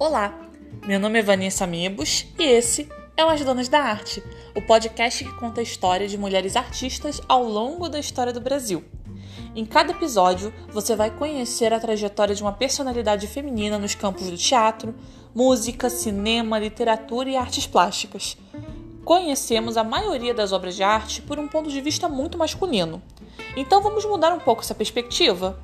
[0.00, 0.32] Olá,
[0.86, 4.22] meu nome é Vanessa Mibos e esse é o As Donas da Arte,
[4.54, 8.84] o podcast que conta a história de mulheres artistas ao longo da história do Brasil.
[9.56, 14.36] Em cada episódio, você vai conhecer a trajetória de uma personalidade feminina nos campos do
[14.36, 14.94] teatro,
[15.34, 18.36] música, cinema, literatura e artes plásticas.
[19.04, 23.02] Conhecemos a maioria das obras de arte por um ponto de vista muito masculino.
[23.56, 25.58] Então vamos mudar um pouco essa perspectiva?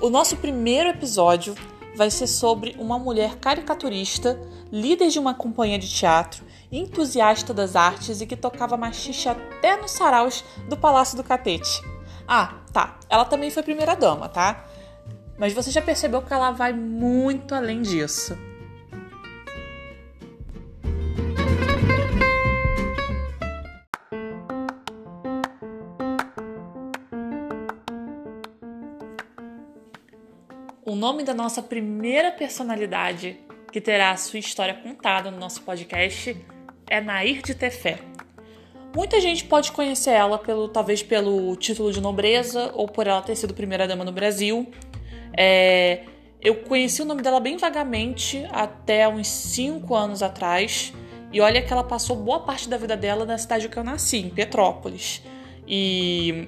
[0.00, 1.56] O nosso primeiro episódio
[1.94, 8.20] vai ser sobre uma mulher caricaturista, líder de uma companhia de teatro, entusiasta das artes
[8.20, 11.82] e que tocava machixe até nos saraus do Palácio do Catete.
[12.26, 12.98] Ah, tá.
[13.08, 14.64] Ela também foi primeira dama, tá?
[15.36, 18.38] Mas você já percebeu que ela vai muito além disso.
[31.02, 33.36] Nome da nossa primeira personalidade
[33.72, 36.36] que terá a sua história contada no nosso podcast
[36.88, 37.98] é Nair de Tefé.
[38.94, 43.34] Muita gente pode conhecer ela pelo talvez pelo título de nobreza ou por ela ter
[43.34, 44.70] sido primeira dama no Brasil.
[45.36, 46.04] É,
[46.40, 50.94] eu conheci o nome dela bem vagamente até uns 5 anos atrás.
[51.32, 54.18] E olha que ela passou boa parte da vida dela na cidade que eu nasci,
[54.18, 55.20] em Petrópolis.
[55.66, 56.46] E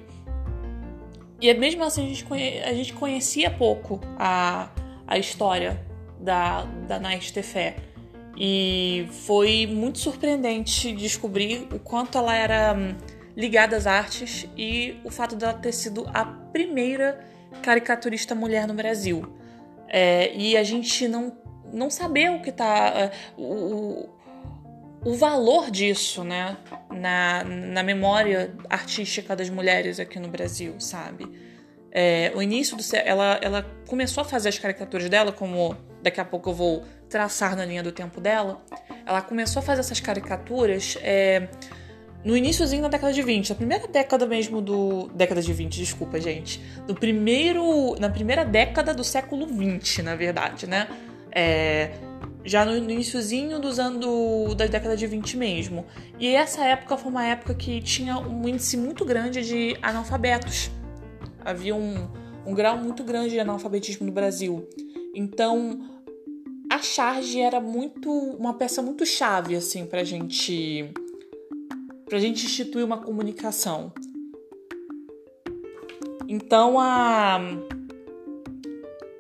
[1.45, 4.71] e é mesmo assim a gente, conhe, a gente conhecia pouco a,
[5.07, 5.79] a história
[6.19, 7.77] da, da Night Tefé.
[8.35, 12.97] E foi muito surpreendente descobrir o quanto ela era hum,
[13.37, 17.23] ligada às artes e o fato dela ter sido a primeira
[17.61, 19.31] caricaturista mulher no Brasil.
[19.87, 21.37] É, e a gente não,
[21.71, 23.13] não saber o que tá.
[23.37, 24.14] Uh, o,
[25.05, 26.57] o valor disso, né,
[26.91, 31.27] na, na memória artística das mulheres aqui no Brasil, sabe?
[31.93, 36.25] É, o início do ela, ela começou a fazer as caricaturas dela, como daqui a
[36.25, 38.61] pouco eu vou traçar na linha do tempo dela.
[39.07, 41.49] Ela começou a fazer essas caricaturas é,
[42.25, 45.09] no iníciozinho da década de 20, na primeira década mesmo do.
[45.15, 46.61] Década de 20, desculpa, gente.
[46.89, 47.95] No primeiro.
[48.01, 50.89] Na primeira década do século 20, na verdade, né?
[51.31, 51.91] É,
[52.45, 55.87] já no iníciozinho dos anos da década de 20 mesmo.
[56.19, 60.71] E essa época foi uma época que tinha um índice muito grande de analfabetos.
[61.43, 62.09] Havia um,
[62.47, 64.69] um grau muito grande de analfabetismo no Brasil.
[65.15, 65.91] Então,
[66.71, 70.93] a charge era muito uma peça muito chave assim pra gente
[72.07, 73.93] pra gente instituir uma comunicação.
[76.29, 77.41] Então, a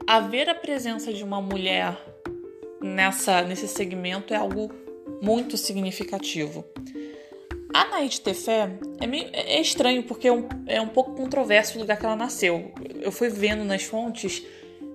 [0.06, 2.13] haver a presença de uma mulher
[2.84, 4.70] nessa, nesse segmento é algo
[5.22, 6.64] muito significativo.
[7.72, 11.80] A Naide Tefé é, meio, é estranho porque é um, é um pouco controverso o
[11.80, 12.72] lugar que ela nasceu.
[13.00, 14.44] Eu fui vendo nas fontes,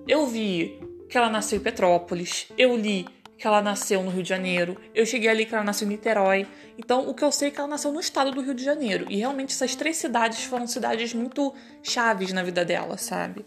[0.06, 3.06] eu vi que ela nasceu em Petrópolis, eu li
[3.36, 6.46] que ela nasceu no Rio de Janeiro, eu cheguei ali que ela nasceu em Niterói.
[6.78, 9.06] Então, o que eu sei é que ela nasceu no estado do Rio de Janeiro.
[9.10, 11.52] E realmente essas três cidades foram cidades muito
[11.82, 13.44] chaves na vida dela, sabe?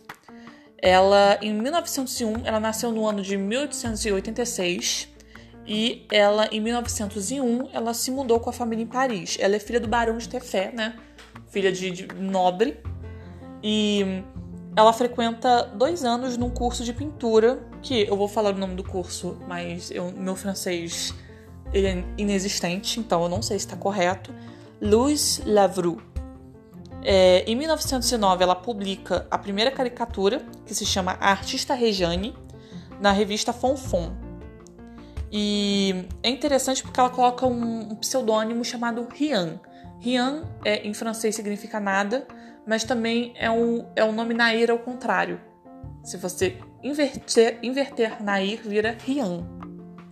[0.86, 5.08] Ela, em 1901, ela nasceu no ano de 1886
[5.66, 9.38] e ela, em 1901, ela se mudou com a família em Paris.
[9.40, 10.98] Ela é filha do Barão de Tefé, né?
[11.48, 12.82] Filha de, de nobre.
[13.64, 14.26] E
[14.76, 18.84] ela frequenta dois anos num curso de pintura, que eu vou falar o nome do
[18.84, 21.14] curso, mas eu, meu francês
[21.72, 24.36] ele é inexistente, então eu não sei se está correto.
[24.82, 26.13] Louis Lavroux.
[27.04, 32.36] É, em 1909, ela publica a primeira caricatura, que se chama A Artista Rejane,
[33.00, 34.14] na revista Fonfon.
[35.32, 39.60] E é interessante porque ela coloca um, um pseudônimo chamado Rian.
[40.00, 42.26] Rian é, em francês significa nada,
[42.66, 45.42] mas também é um, é um nome Nair ao contrário.
[46.04, 49.46] Se você inverter, inverter Nair, vira Rian.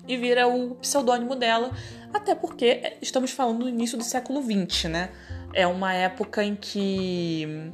[0.08, 1.72] E vira o pseudônimo dela,
[2.14, 5.10] até porque estamos falando do início do século XX, né?
[5.54, 7.72] É uma época em que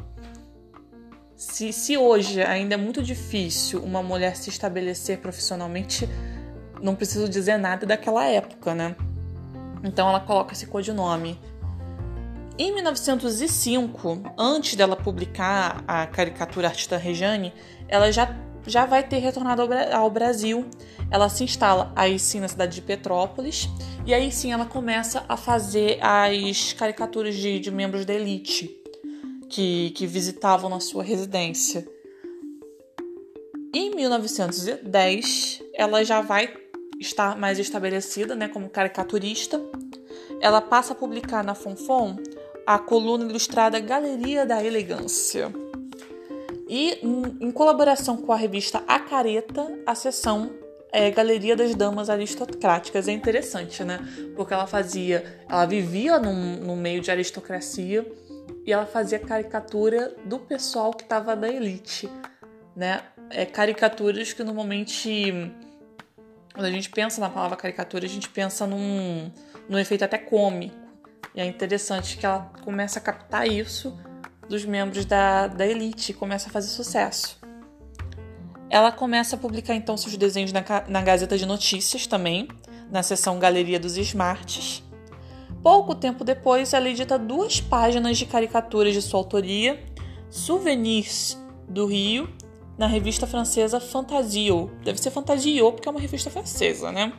[1.36, 6.10] se, se hoje ainda é muito difícil uma mulher se estabelecer profissionalmente,
[6.82, 8.96] não preciso dizer nada daquela época, né?
[9.84, 11.40] Então ela coloca esse codinome.
[12.58, 17.54] Em 1905, antes dela publicar a caricatura Artista Rejane,
[17.88, 18.36] ela já,
[18.68, 20.66] já vai ter retornado ao, Brasil.
[21.10, 23.68] Ela se instala aí sim na cidade de Petrópolis
[24.06, 28.70] e aí sim ela começa a fazer as caricaturas de, de membros da elite
[29.50, 31.88] que, que visitavam na sua residência.
[33.74, 36.54] Em 1910, ela já vai
[37.00, 39.62] estar mais estabelecida né, como caricaturista.
[40.42, 42.18] Ela passa a publicar na Fonfon
[42.66, 45.52] a coluna ilustrada Galeria da Elegância.
[46.68, 47.00] E
[47.40, 50.52] em colaboração com a revista A Careta, a seção
[50.92, 53.08] é, Galeria das Damas Aristocráticas.
[53.08, 54.00] É interessante, né?
[54.36, 58.06] Porque ela fazia, ela vivia num, num meio de aristocracia
[58.66, 62.10] e ela fazia caricatura do pessoal que estava da elite,
[62.76, 63.02] né?
[63.30, 65.52] É, caricaturas que normalmente,
[66.54, 69.32] quando a gente pensa na palavra caricatura, a gente pensa num,
[69.68, 70.76] num efeito até cômico.
[71.36, 73.98] E é interessante que ela começa a captar isso
[74.50, 77.40] dos membros da, da elite começa a fazer sucesso.
[78.70, 82.48] Ela começa a publicar então seus desenhos na, na Gazeta de Notícias também,
[82.92, 84.84] na seção Galeria dos Smarts.
[85.64, 89.84] Pouco tempo depois, ela edita duas páginas de caricaturas de sua autoria,
[90.30, 92.30] Souvenirs do Rio,
[92.78, 94.72] na revista francesa Fantasio.
[94.84, 97.12] Deve ser Fantasio, porque é uma revista francesa, né?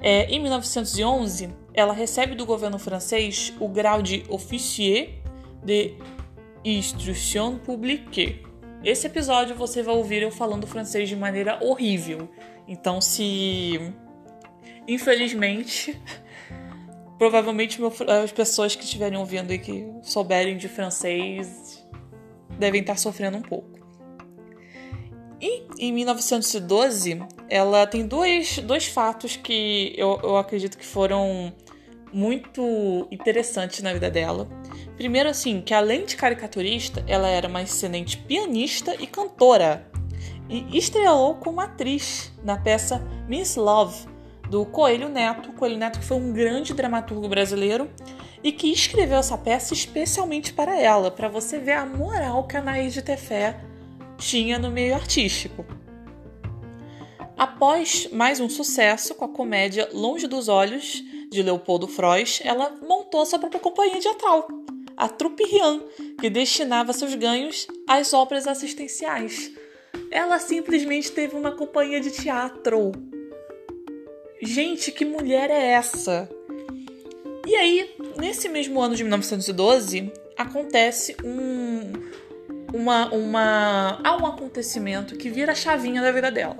[0.00, 5.22] É, em 1911, ela recebe do governo francês o grau de Officier
[5.62, 5.94] de
[6.64, 8.42] Instruction Publique,
[8.84, 12.28] esse episódio você vai ouvir eu falando francês de maneira horrível.
[12.66, 13.80] Então, se.
[14.86, 16.00] Infelizmente,
[17.16, 21.86] provavelmente as pessoas que estiverem ouvindo e que souberem de francês
[22.58, 23.70] devem estar sofrendo um pouco.
[25.40, 31.52] E em 1912, ela tem dois, dois fatos que eu, eu acredito que foram
[32.12, 34.48] muito interessantes na vida dela.
[34.96, 39.86] Primeiro, assim, que além de caricaturista, ela era uma excelente pianista e cantora.
[40.48, 44.06] E estreou como atriz na peça Miss Love,
[44.50, 45.52] do Coelho Neto.
[45.52, 47.90] Coelho Neto que foi um grande dramaturgo brasileiro
[48.44, 52.60] e que escreveu essa peça especialmente para ela, para você ver a moral que a
[52.60, 53.60] Anaís de Tefé
[54.18, 55.64] tinha no meio artístico.
[57.36, 61.02] Após mais um sucesso com a comédia Longe dos Olhos,
[61.32, 64.46] de Leopoldo Frois, ela montou sua própria companhia teatral,
[65.02, 65.80] a Trupe Rian,
[66.20, 69.50] que destinava seus ganhos às obras assistenciais.
[70.12, 72.92] Ela simplesmente teve uma companhia de teatro.
[74.40, 76.30] Gente, que mulher é essa?
[77.44, 81.90] E aí, nesse mesmo ano de 1912, acontece um,
[82.72, 86.58] uma, uma, há um acontecimento que vira a chavinha da vida dela.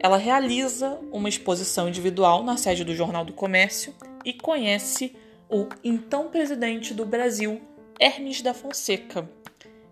[0.00, 5.14] Ela realiza uma exposição individual na sede do Jornal do Comércio e conhece
[5.48, 7.60] o então presidente do Brasil,
[7.98, 9.28] Hermes da Fonseca.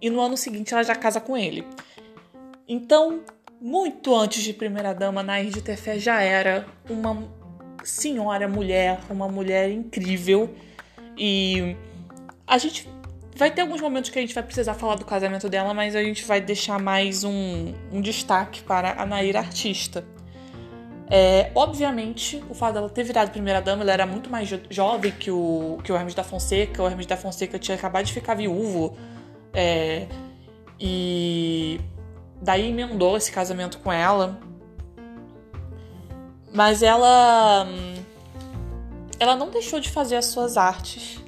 [0.01, 1.65] E no ano seguinte ela já casa com ele.
[2.69, 3.21] Então,
[3.61, 7.29] muito antes de primeira-dama, Nair de Tefé já era uma
[7.85, 10.53] senhora mulher, uma mulher incrível.
[11.17, 11.77] E
[12.47, 12.89] a gente
[13.37, 16.03] vai ter alguns momentos que a gente vai precisar falar do casamento dela, mas a
[16.03, 20.05] gente vai deixar mais um, um destaque para a Nair artista.
[21.15, 25.31] É, obviamente, o fato dela ter virado primeira-dama, ela era muito mais jo jovem que
[25.31, 26.83] o, que o Hermes da Fonseca.
[26.83, 28.97] O Hermes da Fonseca tinha acabado de ficar viúvo.
[29.53, 30.07] É,
[30.81, 31.79] e
[32.41, 34.41] daí emendou esse casamento com ela.
[36.51, 37.67] Mas ela.
[39.21, 41.21] Ela não deixou de fazer as suas artes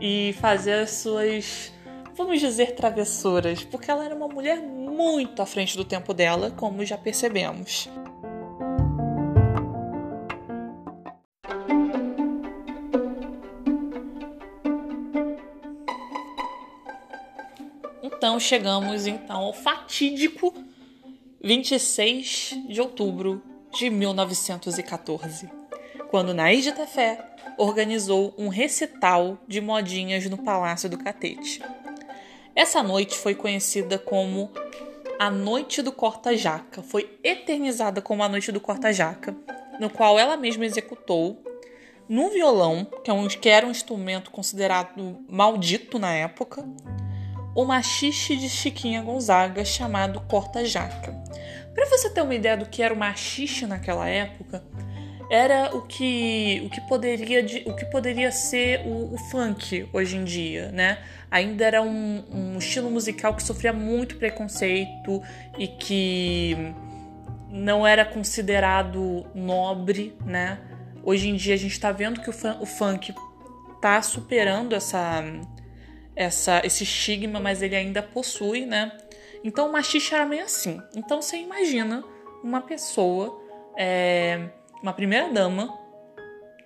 [0.00, 1.72] e fazer as suas,
[2.16, 6.84] vamos dizer, travessuras, porque ela era uma mulher muito à frente do tempo dela, como
[6.84, 7.88] já percebemos.
[18.10, 20.54] Então chegamos então ao fatídico
[21.44, 25.50] 26 de outubro de 1914,
[26.10, 27.22] quando Naís de Tefé
[27.58, 31.60] organizou um recital de modinhas no Palácio do Catete.
[32.56, 34.50] Essa noite foi conhecida como
[35.18, 39.36] a Noite do Corta-Jaca, foi eternizada como a Noite do Corta-Jaca,
[39.78, 41.42] no qual ela mesma executou
[42.08, 46.64] no violão, que, é que era um instrumento considerado maldito na época,
[47.58, 51.12] o machixe de Chiquinha Gonzaga chamado corta-jaca.
[51.74, 54.62] Para você ter uma ideia do que era o machixe naquela época,
[55.28, 60.22] era o que, o que, poderia, o que poderia ser o, o funk hoje em
[60.22, 60.98] dia, né?
[61.28, 65.20] Ainda era um, um estilo musical que sofria muito preconceito
[65.58, 66.56] e que
[67.50, 70.60] não era considerado nobre, né?
[71.02, 73.12] Hoje em dia a gente está vendo que o, o funk
[73.74, 75.24] está superando essa,
[76.18, 78.90] essa, esse estigma, mas ele ainda possui, né?
[79.44, 80.82] Então o machixe era meio assim.
[80.96, 82.02] Então você imagina
[82.42, 83.40] uma pessoa,
[83.76, 84.48] é,
[84.82, 85.78] uma primeira dama,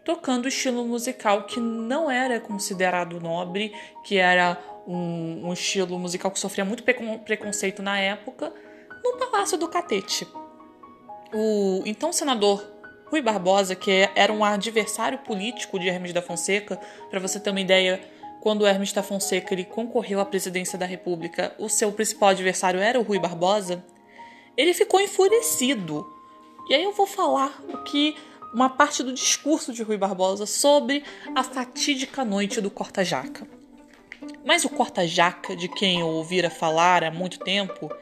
[0.02, 6.40] tocando estilo musical que não era considerado nobre, que era um, um estilo musical que
[6.40, 8.50] sofria muito preconceito na época,
[9.04, 10.26] no Palácio do Catete.
[11.34, 12.66] O então senador
[13.06, 16.80] Rui Barbosa, que era um adversário político de Hermes da Fonseca,
[17.10, 18.00] para você ter uma ideia,
[18.42, 22.98] quando Hermes da Fonseca ele concorreu à presidência da República, o seu principal adversário era
[22.98, 23.84] o Rui Barbosa,
[24.56, 26.04] ele ficou enfurecido.
[26.68, 28.16] E aí eu vou falar o que
[28.52, 31.04] uma parte do discurso de Rui Barbosa sobre
[31.36, 33.46] a fatídica noite do corta-jaca.
[34.44, 37.94] Mas o corta-jaca, de quem eu ouvira falar há muito tempo,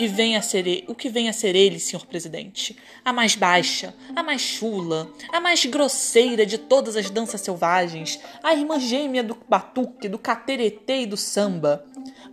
[0.00, 3.94] e vem a ser o que vem a ser ele, senhor presidente, a mais baixa,
[4.16, 9.36] a mais chula, a mais grosseira de todas as danças selvagens, a irmã gêmea do
[9.46, 11.84] batuque, do cateretê e do samba.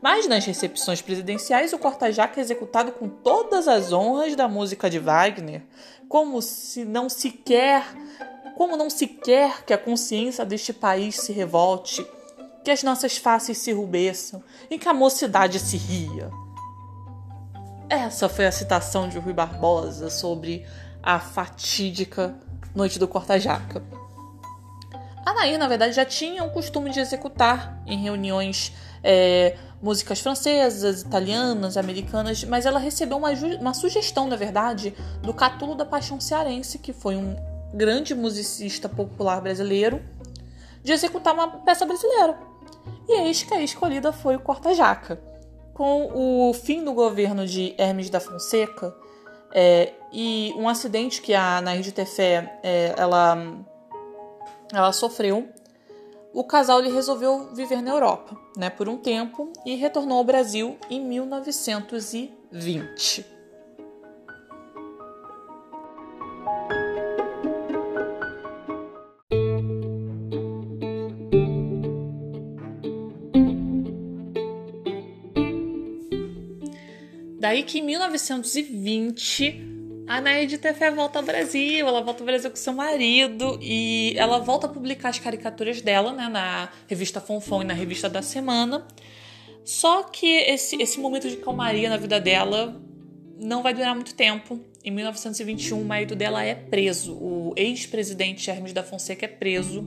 [0.01, 4.97] Mas nas recepções presidenciais o corta-jaca é executado com todas as honras da música de
[4.97, 5.61] Wagner,
[6.07, 7.83] como se não se quer,
[8.55, 12.07] como não se quer que a consciência deste país se revolte,
[12.63, 16.46] que as nossas faces se rubeçam e que a mocidade se ria.
[17.89, 20.65] Essa foi a citação de Rui Barbosa sobre
[21.01, 22.35] a fatídica
[22.75, 23.81] Noite do Corta-Jaca.
[25.25, 31.01] A Nair, na verdade, já tinha o costume de executar em reuniões é, músicas francesas,
[31.01, 36.79] italianas, americanas, mas ela recebeu uma, uma sugestão, na verdade, do Catulo da Paixão Cearense,
[36.79, 37.37] que foi um
[37.73, 40.03] grande musicista popular brasileiro,
[40.83, 42.37] de executar uma peça brasileira.
[43.07, 45.36] E eis que a escolhida foi o Corta-Jaca.
[45.77, 48.95] Com o fim do governo de Hermes da Fonseca
[49.53, 53.37] é, e um acidente que a Nair de Tefé é, ela,
[54.73, 55.47] ela sofreu,
[56.33, 60.79] o casal ele resolveu viver na Europa né, por um tempo e retornou ao Brasil
[60.89, 63.36] em 1920.
[77.67, 79.75] Que em 1920
[80.07, 84.39] a Naide Tefé volta ao Brasil, ela volta ao Brasil com seu marido e ela
[84.39, 88.87] volta a publicar as caricaturas dela, né, na revista Fonfon e na revista da Semana.
[89.65, 92.81] Só que esse, esse momento de calmaria na vida dela
[93.37, 94.57] não vai durar muito tempo.
[94.81, 97.13] Em 1921, o marido dela é preso.
[97.15, 99.85] O ex-presidente Hermes da Fonseca é preso.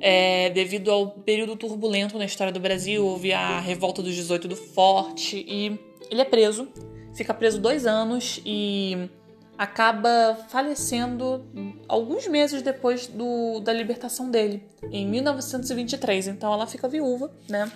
[0.00, 4.56] É, devido ao período turbulento na história do Brasil, houve a revolta dos 18 do
[4.56, 6.68] Forte e ele é preso,
[7.14, 9.08] fica preso dois anos e
[9.56, 11.46] acaba falecendo
[11.86, 16.28] alguns meses depois do, da libertação dele, em 1923.
[16.28, 17.70] Então ela fica viúva, né?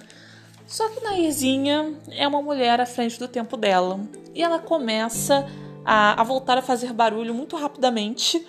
[0.67, 4.01] Só que Nairzinha é uma mulher à frente do tempo dela
[4.35, 5.47] e ela começa
[5.85, 8.47] a, a voltar a fazer barulho muito rapidamente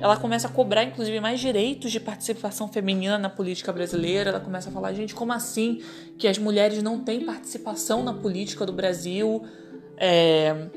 [0.00, 4.30] ela começa a cobrar, inclusive, mais direitos de participação feminina na política brasileira.
[4.30, 5.80] Ela começa a falar, gente, como assim
[6.18, 9.42] que as mulheres não têm participação na política do Brasil?
[9.96, 10.68] É,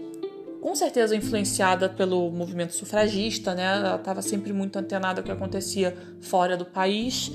[0.62, 3.64] com certeza influenciada pelo movimento sufragista, né?
[3.64, 7.32] Ela estava sempre muito antenada ao que acontecia fora do país.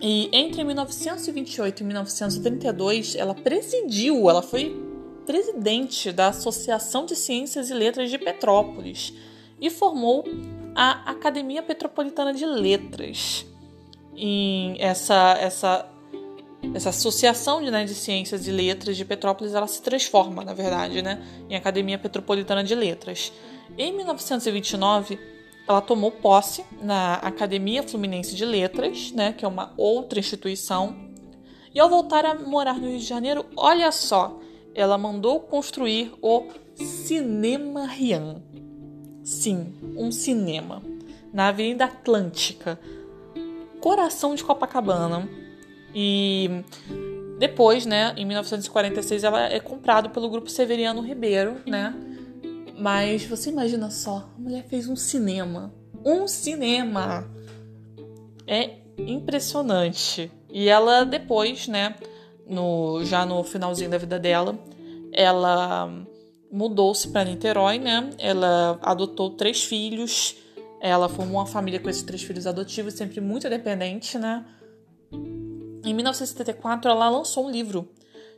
[0.00, 4.74] E entre 1928 e 1932, ela presidiu, ela foi
[5.26, 9.12] presidente da Associação de Ciências e Letras de Petrópolis
[9.60, 10.24] e formou
[10.74, 13.44] a Academia Petropolitana de Letras.
[14.16, 15.86] E essa, essa,
[16.74, 21.02] essa associação de, né, de ciências e letras de Petrópolis ela se transforma, na verdade,
[21.02, 23.32] né, em Academia Petropolitana de Letras.
[23.76, 25.18] Em 1929,
[25.68, 30.96] ela tomou posse na Academia Fluminense de Letras, né, que é uma outra instituição.
[31.72, 34.38] E ao voltar a morar no Rio de Janeiro, olha só,
[34.74, 38.42] ela mandou construir o Cinema Rian.
[39.30, 40.82] Sim, um cinema.
[41.32, 42.80] Na Avenida Atlântica,
[43.80, 45.28] coração de Copacabana.
[45.94, 46.64] E
[47.38, 51.94] depois, né, em 1946, ela é comprada pelo grupo Severiano Ribeiro, né?
[52.76, 55.72] Mas você imagina só, a mulher fez um cinema.
[56.04, 57.24] Um cinema!
[58.48, 60.28] É impressionante.
[60.52, 61.94] E ela depois, né,
[62.48, 64.58] no, já no finalzinho da vida dela,
[65.12, 66.04] ela
[66.50, 68.10] mudou-se para Niterói, né?
[68.18, 70.36] Ela adotou três filhos.
[70.80, 74.44] Ela formou uma família com esses três filhos adotivos, sempre muito independente, né?
[75.84, 77.88] Em 1974, ela lançou um livro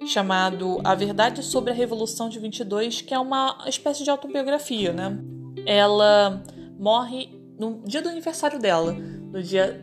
[0.07, 5.19] chamado A Verdade sobre a Revolução de 22, que é uma espécie de autobiografia, né?
[5.65, 6.43] Ela
[6.79, 9.81] morre no dia do aniversário dela, no dia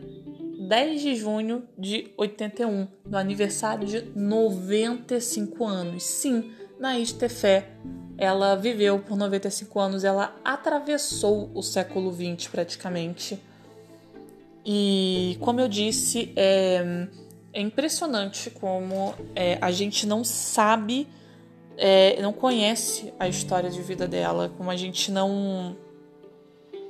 [0.68, 6.02] 10 de junho de 81, no aniversário de 95 anos.
[6.02, 7.70] Sim, Naís Tefé
[8.20, 13.40] ela viveu por 95 anos, ela atravessou o século XX praticamente.
[14.64, 17.08] E, como eu disse, é,
[17.50, 21.08] é impressionante como é, a gente não sabe,
[21.78, 25.74] é, não conhece a história de vida dela, como a gente não,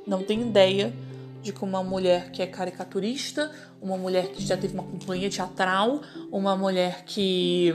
[0.05, 0.93] não tem ideia
[1.41, 6.01] de que uma mulher que é caricaturista, uma mulher que já teve uma companhia teatral,
[6.33, 7.73] uma mulher que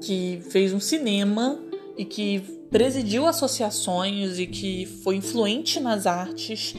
[0.00, 1.58] que fez um cinema
[1.96, 6.74] e que presidiu associações e que foi influente nas artes,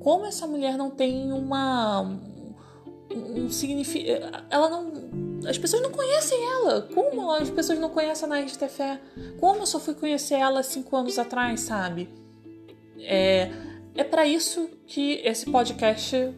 [0.00, 2.20] como essa mulher não tem uma
[3.14, 4.92] um significado, ela não
[5.46, 6.82] as pessoas não conhecem ela.
[6.94, 9.00] Como as pessoas não conhecem a Naís Tefé?
[9.38, 12.08] Como eu só fui conhecer ela cinco anos atrás, sabe?
[12.98, 13.50] É,
[13.94, 16.34] é para isso que esse podcast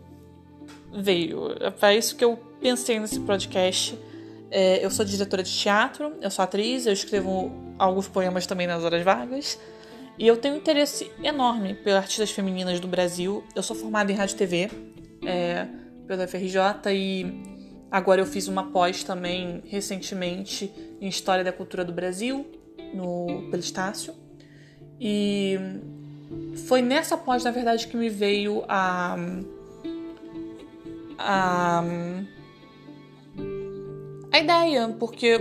[0.93, 1.53] veio.
[1.61, 3.97] É para isso que eu pensei nesse podcast.
[4.51, 8.83] É, eu sou diretora de teatro, eu sou atriz, eu escrevo alguns poemas também nas
[8.85, 9.59] horas vagas.
[10.19, 13.45] E eu tenho um interesse enorme pelas artistas femininas do Brasil.
[13.55, 14.71] Eu sou formada em rádio e TV
[15.25, 15.67] é,
[16.07, 16.59] pela FRJ
[16.93, 17.27] e
[17.91, 22.47] agora eu fiz uma pós também recentemente em História da Cultura do Brasil,
[22.95, 24.15] no Pelistácio.
[24.99, 25.59] E
[26.67, 29.17] foi nessa pós, na verdade, que me veio a.
[31.19, 31.85] a.
[34.37, 35.39] a ideia, porque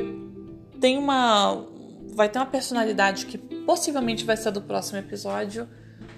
[0.79, 1.65] tem uma.
[2.13, 5.67] vai ter uma personalidade que possivelmente vai ser do próximo episódio,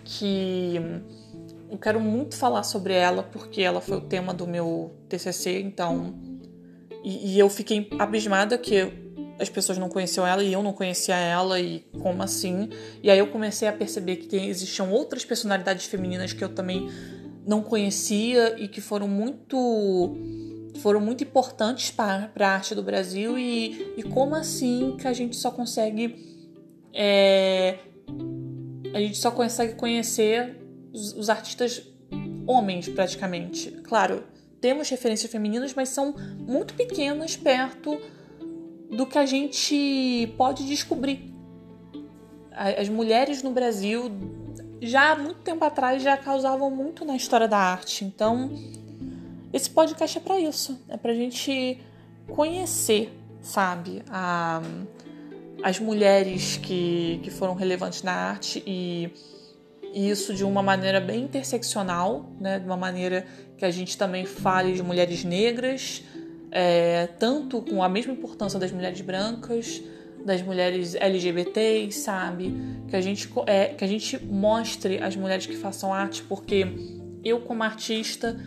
[0.03, 0.75] que
[1.69, 6.15] eu quero muito falar sobre ela, porque ela foi o tema do meu TCC, então.
[7.03, 9.05] E, e eu fiquei abismada que
[9.39, 12.69] as pessoas não conheciam ela e eu não conhecia ela e como assim?
[13.03, 16.89] E aí eu comecei a perceber que tem, existiam outras personalidades femininas que eu também
[17.45, 20.17] não conhecia e que foram muito
[20.77, 25.35] foram muito importantes para a arte do Brasil e, e como assim que a gente
[25.35, 26.37] só consegue
[26.93, 27.79] é,
[28.93, 30.57] a gente só consegue conhecer
[30.93, 31.83] os, os artistas
[32.47, 33.71] homens praticamente.
[33.83, 34.23] Claro,
[34.59, 37.99] temos referências femininas, mas são muito pequenas perto
[38.89, 41.33] do que a gente pode descobrir.
[42.51, 44.09] As mulheres no Brasil
[44.81, 48.03] já há muito tempo atrás já causavam muito na história da arte.
[48.03, 48.49] Então,
[49.53, 51.79] esse podcast é para isso, é para a gente
[52.27, 53.11] conhecer,
[53.41, 54.61] sabe, a,
[55.63, 59.09] as mulheres que, que foram relevantes na arte e,
[59.93, 63.25] e isso de uma maneira bem interseccional, né, de uma maneira
[63.57, 66.03] que a gente também fale de mulheres negras,
[66.51, 69.81] é, tanto com a mesma importância das mulheres brancas,
[70.23, 72.53] das mulheres LGBTs, sabe?
[72.89, 76.67] Que a gente, é, que a gente mostre as mulheres que façam arte, porque
[77.23, 78.37] eu, como artista,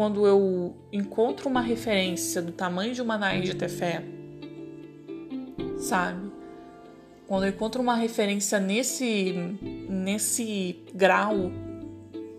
[0.00, 4.02] quando eu encontro uma referência do tamanho de uma Nair de Tefé,
[5.78, 6.32] sabe?
[7.28, 9.34] Quando eu encontro uma referência nesse,
[9.90, 11.52] nesse grau,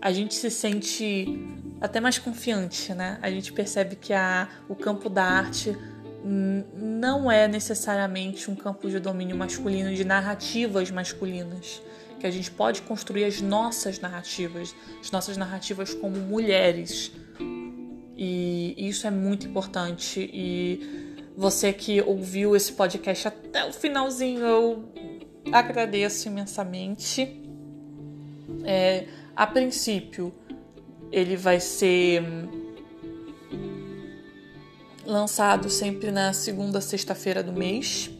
[0.01, 1.39] a gente se sente
[1.79, 3.19] até mais confiante, né?
[3.21, 5.77] A gente percebe que a, o campo da arte
[6.25, 11.79] não é necessariamente um campo de domínio masculino, de narrativas masculinas.
[12.19, 17.11] Que a gente pode construir as nossas narrativas, as nossas narrativas como mulheres.
[18.23, 20.29] E isso é muito importante.
[20.31, 24.85] E você que ouviu esse podcast até o finalzinho, eu
[25.51, 27.41] agradeço imensamente.
[28.63, 30.31] É, a princípio,
[31.11, 32.21] ele vai ser
[35.03, 38.11] lançado sempre na segunda sexta-feira do mês.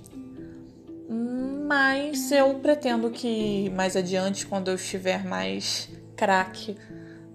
[1.67, 6.75] Mas eu pretendo que mais adiante, quando eu estiver mais craque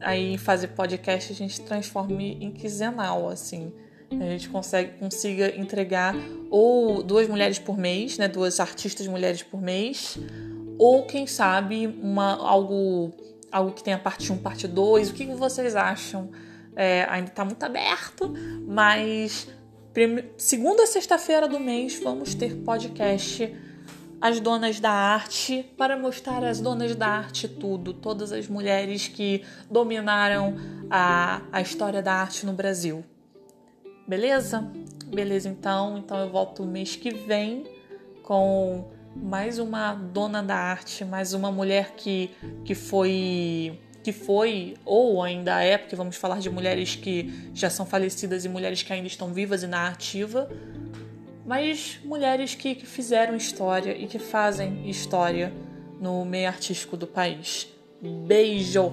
[0.01, 3.73] aí em fazer podcast, a gente transforme em quinzenal, assim.
[4.11, 6.15] A gente consegue, consiga entregar
[6.49, 8.29] ou duas mulheres por mês, né?
[8.29, 10.17] Duas artistas mulheres por mês,
[10.79, 13.13] ou quem sabe uma algo
[13.51, 15.11] algo que tenha parte 1, parte 2.
[15.11, 16.31] O que vocês acham?
[16.77, 18.33] É, ainda está muito aberto,
[18.67, 19.49] mas
[20.37, 23.51] segunda sexta-feira do mês vamos ter podcast
[24.21, 29.45] As Donas da Arte para mostrar as donas da arte tudo, todas as mulheres que
[29.71, 30.57] dominaram
[30.91, 33.05] a, a história da arte no Brasil.
[34.07, 34.71] Beleza?
[35.07, 35.99] Beleza, então.
[35.99, 37.65] Então eu volto mês que vem
[38.23, 42.31] com mais uma dona da arte, mais uma mulher que,
[42.65, 47.85] que foi que foi ou ainda é, porque vamos falar de mulheres que já são
[47.85, 50.49] falecidas e mulheres que ainda estão vivas e na ativa,
[51.47, 55.53] mas mulheres que, que fizeram história e que fazem história
[56.01, 57.69] no meio artístico do país.
[58.01, 58.93] Beijo!